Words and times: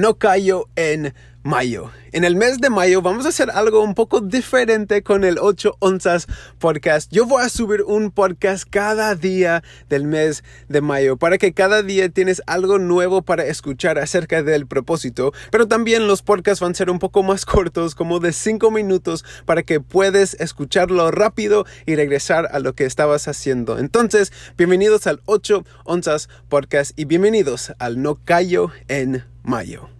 no 0.00 0.18
callo 0.18 0.68
en 0.76 1.14
mayo. 1.42 1.90
En 2.12 2.24
el 2.24 2.36
mes 2.36 2.58
de 2.58 2.70
mayo 2.70 3.02
vamos 3.02 3.24
a 3.24 3.30
hacer 3.30 3.50
algo 3.50 3.82
un 3.82 3.94
poco 3.94 4.20
diferente 4.20 5.02
con 5.02 5.24
el 5.24 5.38
8 5.38 5.76
onzas 5.78 6.26
podcast. 6.58 7.10
Yo 7.12 7.24
voy 7.24 7.42
a 7.42 7.48
subir 7.48 7.82
un 7.82 8.10
podcast 8.10 8.68
cada 8.68 9.14
día 9.14 9.62
del 9.88 10.04
mes 10.04 10.44
de 10.68 10.80
mayo 10.80 11.16
para 11.16 11.38
que 11.38 11.52
cada 11.52 11.82
día 11.82 12.08
tienes 12.08 12.42
algo 12.46 12.78
nuevo 12.78 13.22
para 13.22 13.44
escuchar 13.46 13.98
acerca 13.98 14.42
del 14.42 14.66
propósito. 14.66 15.32
Pero 15.50 15.68
también 15.68 16.08
los 16.08 16.22
podcasts 16.22 16.60
van 16.60 16.72
a 16.72 16.74
ser 16.74 16.90
un 16.90 16.98
poco 16.98 17.22
más 17.22 17.46
cortos, 17.46 17.94
como 17.94 18.18
de 18.18 18.32
5 18.32 18.70
minutos, 18.70 19.24
para 19.46 19.62
que 19.62 19.80
puedes 19.80 20.34
escucharlo 20.34 21.10
rápido 21.10 21.64
y 21.86 21.96
regresar 21.96 22.48
a 22.52 22.58
lo 22.58 22.74
que 22.74 22.84
estabas 22.84 23.28
haciendo. 23.28 23.78
Entonces, 23.78 24.32
bienvenidos 24.58 25.06
al 25.06 25.20
8 25.26 25.64
onzas 25.84 26.28
podcast 26.48 26.98
y 26.98 27.04
bienvenidos 27.04 27.72
al 27.78 28.02
No 28.02 28.18
Callo 28.24 28.72
en 28.88 29.24
Mayo. 29.42 29.99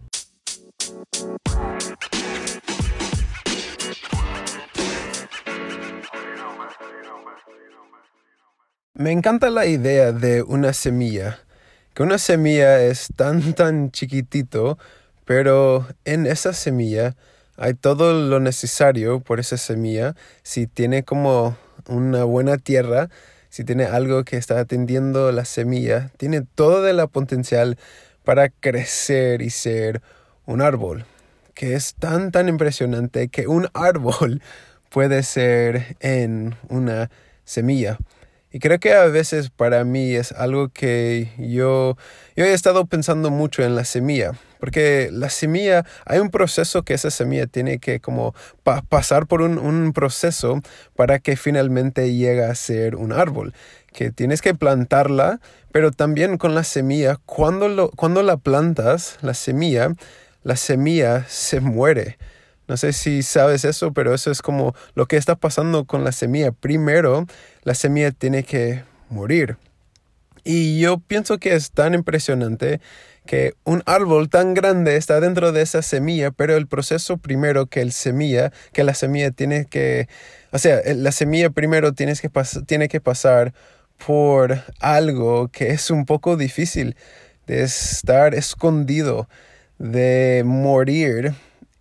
Me 9.01 9.13
encanta 9.13 9.49
la 9.49 9.65
idea 9.65 10.13
de 10.13 10.43
una 10.43 10.75
semilla, 10.75 11.39
que 11.95 12.03
una 12.03 12.19
semilla 12.19 12.83
es 12.83 13.09
tan 13.17 13.55
tan 13.55 13.91
chiquitito, 13.93 14.77
pero 15.25 15.89
en 16.05 16.27
esa 16.27 16.53
semilla 16.53 17.17
hay 17.57 17.73
todo 17.73 18.13
lo 18.13 18.41
necesario 18.41 19.21
por 19.21 19.41
esa 19.41 19.57
semilla. 19.57 20.17
Si 20.43 20.67
tiene 20.67 21.03
como 21.03 21.57
una 21.89 22.25
buena 22.25 22.59
tierra, 22.59 23.09
si 23.49 23.65
tiene 23.65 23.85
algo 23.85 24.23
que 24.25 24.37
está 24.37 24.61
atendiendo 24.61 25.33
la 25.33 25.47
semilla, 25.47 26.11
tiene 26.19 26.43
todo 26.43 26.87
el 26.87 27.09
potencial 27.09 27.79
para 28.23 28.51
crecer 28.51 29.41
y 29.41 29.49
ser 29.49 30.03
un 30.45 30.61
árbol, 30.61 31.07
que 31.55 31.73
es 31.73 31.95
tan 31.95 32.33
tan 32.33 32.51
impresionante 32.51 33.29
que 33.29 33.47
un 33.47 33.67
árbol 33.73 34.43
puede 34.91 35.23
ser 35.23 35.97
en 36.01 36.55
una 36.69 37.11
semilla. 37.47 37.97
Y 38.53 38.59
creo 38.59 38.81
que 38.81 38.93
a 38.95 39.05
veces 39.07 39.49
para 39.51 39.85
mí 39.85 40.15
es 40.15 40.33
algo 40.33 40.71
que 40.71 41.29
yo, 41.39 41.97
yo 42.35 42.45
he 42.45 42.53
estado 42.53 42.85
pensando 42.87 43.31
mucho 43.31 43.63
en 43.63 43.77
la 43.77 43.85
semilla, 43.85 44.33
porque 44.59 45.09
la 45.13 45.31
semilla, 45.31 45.87
hay 46.05 46.19
un 46.19 46.31
proceso 46.31 46.83
que 46.83 46.95
esa 46.95 47.13
semilla 47.13 47.47
tiene 47.47 47.79
que 47.79 48.01
como 48.01 48.35
pasar 48.89 49.29
por 49.29 49.43
un, 49.43 49.57
un, 49.57 49.93
proceso 49.93 50.61
para 50.97 51.21
que 51.21 51.37
finalmente 51.37 52.13
llegue 52.13 52.45
a 52.45 52.55
ser 52.57 52.97
un 52.97 53.13
árbol, 53.13 53.55
que 53.93 54.11
tienes 54.11 54.43
que 54.43 54.55
plantarla, 54.55 55.41
pero 55.71 55.93
también 55.93 56.37
con 56.37 56.57
la 56.57 56.65
semilla, 56.65 57.19
cuando, 57.27 57.69
lo, 57.69 57.91
cuando 57.93 58.25
la 58.25 58.37
plantas, 58.37 59.19
la 59.23 59.35
semilla, 59.35 59.95
la 60.43 60.57
semilla 60.57 61.25
se 61.29 61.61
muere. 61.61 62.19
No 62.71 62.77
sé 62.77 62.93
si 62.93 63.25
sabes 63.25 63.65
eso, 63.65 63.93
pero 63.93 64.15
eso 64.15 64.31
es 64.31 64.43
como 64.43 64.77
lo 64.95 65.07
que 65.07 65.17
está 65.17 65.35
pasando 65.35 65.87
con 65.87 66.05
la 66.05 66.13
semilla. 66.13 66.53
Primero, 66.53 67.27
la 67.65 67.75
semilla 67.75 68.13
tiene 68.13 68.45
que 68.45 68.85
morir. 69.09 69.57
Y 70.45 70.79
yo 70.79 71.01
pienso 71.01 71.39
que 71.39 71.57
es 71.57 71.73
tan 71.73 71.95
impresionante 71.95 72.81
que 73.27 73.55
un 73.65 73.83
árbol 73.87 74.29
tan 74.29 74.55
grande 74.55 74.95
está 74.95 75.19
dentro 75.19 75.51
de 75.51 75.63
esa 75.63 75.83
semilla, 75.83 76.31
pero 76.31 76.57
el 76.57 76.69
proceso 76.69 77.17
primero 77.17 77.67
que 77.67 77.81
el 77.81 77.91
semilla, 77.91 78.53
que 78.73 78.85
la 78.85 78.95
semilla 78.95 79.33
tiene 79.33 79.65
que, 79.65 80.09
o 80.53 80.59
sea, 80.61 80.81
la 80.95 81.11
semilla 81.11 81.51
primero 81.51 81.93
tienes 81.93 82.21
que 82.21 82.31
tiene 82.67 82.87
que 82.87 83.01
pasar 83.01 83.53
por 84.07 84.63
algo 84.79 85.49
que 85.49 85.71
es 85.71 85.91
un 85.91 86.07
poco 86.07 86.37
difícil 86.37 86.95
de 87.49 87.65
estar 87.65 88.33
escondido, 88.37 89.29
de 89.81 90.45
morir 90.47 91.35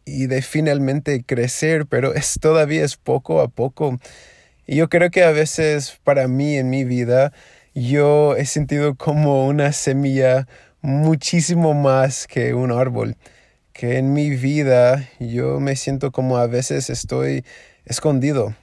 y 0.10 0.28
de 0.28 0.42
finalmente 0.42 1.24
crecer, 1.24 1.86
pero 1.86 2.14
es 2.14 2.40
todavía 2.40 2.84
es 2.84 2.98
poco 2.98 3.42
a 3.42 3.48
poco. 3.48 4.00
Y 4.66 4.76
yo 4.76 4.90
creo 4.90 5.10
que 5.10 5.24
a 5.24 5.32
veces 5.32 6.00
para 6.04 6.28
mí 6.28 6.56
en 6.56 6.70
mi 6.70 6.84
vida 6.84 7.34
yo 7.74 8.36
he 8.36 8.46
sentido 8.46 8.96
como 8.96 9.48
una 9.48 9.72
semilla 9.72 10.48
muchísimo 10.82 11.74
más 11.74 12.28
que 12.28 12.54
un 12.54 12.72
árbol. 12.72 13.16
Que 13.74 13.98
en 13.98 14.14
mi 14.14 14.30
vida 14.32 15.10
yo 15.20 15.60
me 15.60 15.76
siento 15.76 16.12
como 16.12 16.38
a 16.38 16.48
veces 16.48 16.90
estoy 16.90 17.46
escondido. 17.86 18.54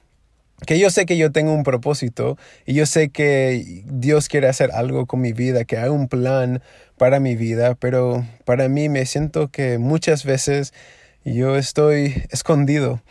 Que 0.65 0.79
yo 0.79 0.89
sé 0.89 1.05
que 1.05 1.17
yo 1.17 1.31
tengo 1.31 1.53
un 1.53 1.63
propósito 1.63 2.37
y 2.65 2.73
yo 2.73 2.85
sé 2.85 3.09
que 3.09 3.83
Dios 3.85 4.27
quiere 4.27 4.47
hacer 4.47 4.71
algo 4.71 5.05
con 5.05 5.21
mi 5.21 5.33
vida, 5.33 5.65
que 5.65 5.77
hay 5.77 5.89
un 5.89 6.07
plan 6.07 6.63
para 6.97 7.19
mi 7.19 7.35
vida, 7.35 7.75
pero 7.75 8.25
para 8.43 8.67
mí 8.67 8.89
me 8.89 9.05
siento 9.05 9.49
que 9.49 9.77
muchas 9.77 10.25
veces 10.25 10.73
yo 11.33 11.55
estoy 11.55 12.23
escondido. 12.29 13.01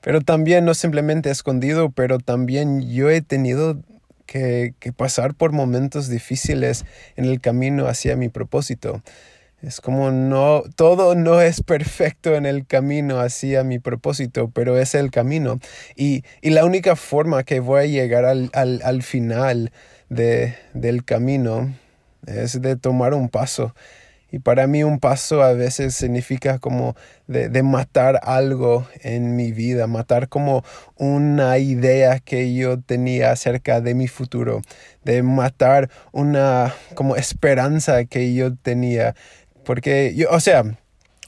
Pero 0.00 0.22
también 0.22 0.64
no 0.64 0.74
simplemente 0.74 1.30
escondido, 1.30 1.90
pero 1.90 2.18
también 2.18 2.88
yo 2.90 3.10
he 3.10 3.20
tenido 3.20 3.82
que, 4.26 4.74
pasar 4.96 5.34
por 5.34 5.52
momentos 5.52 6.08
difíciles 6.08 6.84
en 7.16 7.24
el 7.24 7.40
camino 7.40 7.86
hacia 7.86 8.16
mi 8.16 8.28
propósito. 8.28 9.02
Es 9.60 9.82
como 9.82 10.10
no, 10.10 10.62
todo 10.74 11.14
no 11.14 11.42
es 11.42 11.62
perfecto 11.62 12.34
en 12.34 12.46
el 12.46 12.66
camino 12.66 13.20
hacia 13.20 13.62
mi 13.62 13.78
propósito, 13.78 14.50
pero 14.54 14.78
es 14.78 14.94
el 14.94 15.10
camino. 15.10 15.60
Y, 15.96 16.24
y 16.40 16.50
la 16.50 16.64
única 16.64 16.96
forma 16.96 17.42
que 17.42 17.60
voy 17.60 17.80
a 17.80 17.86
llegar 17.86 18.24
al, 18.24 18.50
al, 18.54 18.80
al 18.82 19.02
final 19.02 19.70
de, 20.08 20.54
del 20.72 21.04
camino 21.04 21.74
es 22.26 22.62
de 22.62 22.76
tomar 22.76 23.12
un 23.12 23.28
paso 23.28 23.74
y 24.32 24.38
para 24.38 24.66
mí 24.66 24.84
un 24.84 24.98
paso 24.98 25.42
a 25.42 25.52
veces 25.52 25.94
significa 25.94 26.58
como 26.58 26.94
de, 27.26 27.62
matar 27.62 28.20
algo 28.22 28.86
en 29.02 29.36
mi 29.36 29.52
vida, 29.52 29.86
matar 29.86 30.28
como 30.28 30.64
una 30.96 31.58
idea 31.58 32.18
que 32.20 32.54
yo 32.54 32.80
tenía 32.80 33.32
acerca 33.32 33.80
de 33.80 33.94
mi 33.94 34.08
futuro, 34.08 34.62
de 35.04 35.22
matar 35.22 35.90
una 36.12 36.74
como 36.94 37.16
esperanza 37.16 38.04
que 38.04 38.34
yo 38.34 38.54
tenía. 38.56 39.14
Porque 39.64 40.14
yo, 40.16 40.30
o 40.30 40.40
sea, 40.40 40.64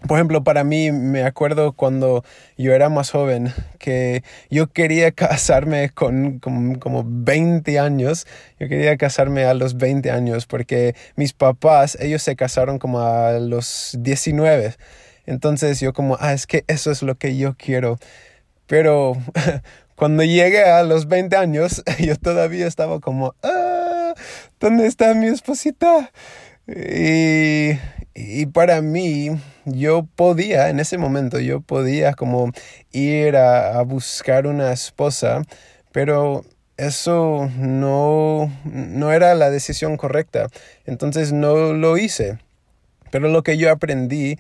por 0.06 0.18
ejemplo, 0.18 0.44
para 0.44 0.64
mí 0.64 0.92
me 0.92 1.24
acuerdo 1.24 1.72
cuando 1.72 2.24
yo 2.56 2.72
era 2.72 2.88
más 2.88 3.10
joven 3.10 3.52
que 3.78 4.22
yo 4.50 4.66
quería 4.68 5.12
casarme 5.12 5.90
con, 5.90 6.38
como 6.38 7.04
20 7.06 7.78
años. 7.78 8.26
Yo 8.58 8.68
quería 8.68 8.96
casarme 8.96 9.44
a 9.44 9.54
los 9.54 9.76
20 9.76 10.10
años 10.10 10.46
porque 10.46 10.94
mis 11.16 11.32
papás, 11.32 11.96
ellos 12.00 12.22
se 12.22 12.36
casaron 12.36 12.78
como 12.78 13.00
a 13.00 13.32
los 13.38 13.96
19. 13.98 14.74
Entonces 15.26 15.80
yo 15.80 15.92
como, 15.92 16.16
ah, 16.20 16.32
es 16.32 16.46
que 16.46 16.64
eso 16.66 16.90
es 16.90 17.02
lo 17.02 17.16
que 17.16 17.36
yo 17.36 17.54
quiero. 17.56 17.98
Pero 18.66 19.16
cuando 19.96 20.24
llegué 20.24 20.64
a 20.64 20.82
los 20.82 21.06
20 21.08 21.36
años, 21.36 21.82
yo 22.00 22.16
todavía 22.16 22.66
estaba 22.66 23.00
como, 23.00 23.34
ah, 23.42 24.14
¿dónde 24.58 24.86
está 24.86 25.14
mi 25.14 25.26
esposita? 25.26 26.10
Y, 26.66 27.72
y 28.14 28.46
para 28.46 28.82
mí, 28.82 29.30
yo 29.64 30.06
podía, 30.16 30.68
en 30.68 30.80
ese 30.80 30.98
momento, 30.98 31.40
yo 31.40 31.60
podía 31.60 32.12
como 32.14 32.52
ir 32.92 33.36
a, 33.36 33.80
buscar 33.82 34.46
una 34.46 34.72
esposa, 34.72 35.42
pero 35.92 36.44
eso 36.76 37.50
no, 37.56 38.52
no 38.64 39.12
era 39.12 39.34
la 39.34 39.50
decisión 39.50 39.96
correcta. 39.96 40.48
Entonces 40.84 41.32
no 41.32 41.72
lo 41.72 41.96
hice. 41.96 42.38
Pero 43.10 43.28
lo 43.28 43.42
que 43.42 43.56
yo 43.58 43.70
aprendí 43.70 44.38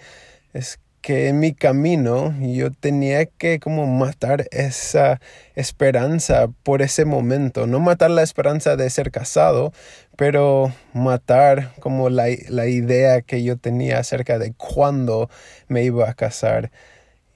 es 0.52 0.78
que 1.02 1.28
en 1.28 1.40
mi 1.40 1.52
camino 1.52 2.34
yo 2.40 2.70
tenía 2.70 3.26
que 3.26 3.58
como 3.58 3.86
matar 3.86 4.46
esa 4.52 5.20
esperanza 5.56 6.48
por 6.62 6.80
ese 6.80 7.04
momento, 7.04 7.66
no 7.66 7.80
matar 7.80 8.10
la 8.10 8.22
esperanza 8.22 8.76
de 8.76 8.88
ser 8.88 9.10
casado, 9.10 9.72
pero 10.16 10.72
matar 10.94 11.74
como 11.80 12.08
la, 12.08 12.26
la 12.48 12.68
idea 12.68 13.20
que 13.22 13.42
yo 13.42 13.58
tenía 13.58 13.98
acerca 13.98 14.38
de 14.38 14.54
cuándo 14.54 15.28
me 15.68 15.82
iba 15.84 16.08
a 16.08 16.14
casar. 16.14 16.70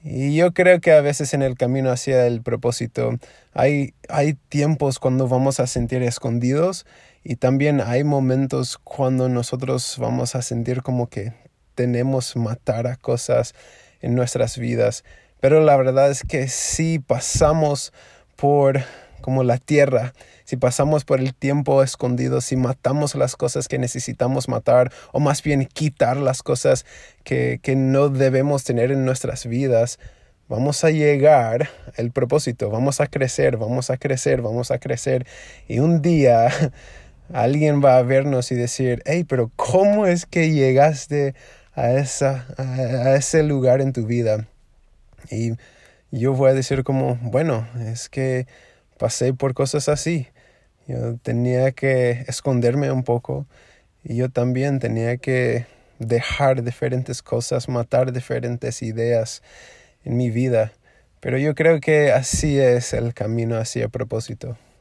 Y 0.04 0.36
yo 0.36 0.54
creo 0.54 0.80
que 0.80 0.92
a 0.92 1.00
veces 1.00 1.34
en 1.34 1.42
el 1.42 1.56
camino 1.56 1.90
hacia 1.90 2.26
el 2.28 2.42
propósito 2.42 3.18
hay, 3.52 3.94
hay 4.08 4.34
tiempos 4.48 5.00
cuando 5.00 5.26
vamos 5.26 5.58
a 5.58 5.66
sentir 5.66 6.04
escondidos 6.04 6.86
y 7.24 7.36
también 7.36 7.80
hay 7.80 8.04
momentos 8.04 8.78
cuando 8.78 9.28
nosotros 9.28 9.96
vamos 9.98 10.36
a 10.36 10.42
sentir 10.42 10.82
como 10.82 11.08
que 11.08 11.32
tenemos 11.76 12.34
matar 12.34 12.88
a 12.88 12.96
cosas 12.96 13.54
en 14.00 14.16
nuestras 14.16 14.58
vidas. 14.58 15.04
Pero 15.40 15.60
la 15.60 15.76
verdad 15.76 16.10
es 16.10 16.24
que 16.24 16.48
si 16.48 16.98
pasamos 16.98 17.92
por 18.34 18.80
como 19.20 19.42
la 19.42 19.58
tierra, 19.58 20.12
si 20.44 20.56
pasamos 20.56 21.04
por 21.04 21.18
el 21.18 21.34
tiempo 21.34 21.82
escondido, 21.82 22.40
si 22.40 22.54
matamos 22.54 23.16
las 23.16 23.34
cosas 23.34 23.66
que 23.66 23.76
necesitamos 23.76 24.48
matar, 24.48 24.92
o 25.10 25.18
más 25.18 25.42
bien 25.42 25.66
quitar 25.66 26.16
las 26.16 26.44
cosas 26.44 26.86
que, 27.24 27.58
que 27.60 27.74
no 27.74 28.08
debemos 28.08 28.62
tener 28.62 28.92
en 28.92 29.04
nuestras 29.04 29.46
vidas, 29.46 29.98
vamos 30.48 30.84
a 30.84 30.90
llegar 30.90 31.68
al 31.98 32.12
propósito, 32.12 32.70
vamos 32.70 33.00
a 33.00 33.08
crecer, 33.08 33.56
vamos 33.56 33.90
a 33.90 33.96
crecer, 33.96 34.42
vamos 34.42 34.70
a 34.70 34.78
crecer. 34.78 35.26
Y 35.66 35.80
un 35.80 36.02
día 36.02 36.48
alguien 37.32 37.84
va 37.84 37.96
a 37.96 38.02
vernos 38.02 38.52
y 38.52 38.54
decir, 38.54 39.02
hey, 39.06 39.24
pero 39.24 39.50
¿cómo 39.56 40.06
es 40.06 40.24
que 40.24 40.52
llegaste 40.52 41.34
a, 41.76 41.92
esa, 41.92 42.46
a, 42.56 43.14
ese 43.14 43.44
lugar 43.44 43.80
en 43.80 43.92
tu 43.92 44.06
vida. 44.06 44.48
Y 45.30 45.52
yo 46.10 46.32
voy 46.32 46.50
a 46.50 46.54
decir 46.54 46.82
como, 46.82 47.16
bueno, 47.22 47.68
es 47.78 48.08
que 48.08 48.46
pasé 48.98 49.34
por 49.34 49.54
cosas 49.54 49.88
así. 49.88 50.26
Yo 50.88 51.16
tenía 51.18 51.72
que 51.72 52.24
esconderme 52.26 52.90
un 52.90 53.04
poco 53.04 53.46
y 54.02 54.16
yo 54.16 54.30
también 54.30 54.78
tenía 54.78 55.18
que 55.18 55.66
dejar 55.98 56.62
diferentes 56.62 57.22
cosas, 57.22 57.68
matar 57.68 58.12
diferentes 58.12 58.82
ideas 58.82 59.42
en 60.04 60.16
mi 60.16 60.30
vida. 60.30 60.72
Pero 61.20 61.38
yo 61.38 61.54
creo 61.54 61.80
que 61.80 62.12
así 62.12 62.58
es 62.58 62.92
el 62.92 63.14
camino 63.14 63.56
hacia 63.56 63.88
propósito. 63.88 64.56